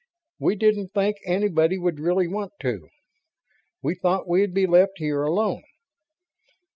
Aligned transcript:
We 0.39 0.55
didn't 0.55 0.95
think 0.95 1.17
anybody 1.27 1.77
would 1.77 1.99
really 1.99 2.27
want 2.27 2.53
to. 2.61 2.89
We 3.83 3.93
thought 3.93 4.27
we'd 4.27 4.51
be 4.51 4.65
left 4.65 4.93
here 4.97 5.21
alone. 5.21 5.61